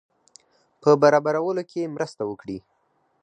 په 0.81 0.89
برابرولو 1.01 1.63
کې 1.71 1.91
مرسته 1.95 2.21
وکړي. 2.25 2.57